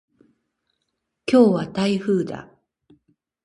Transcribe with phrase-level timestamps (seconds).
[1.31, 2.49] 今日は台風だ。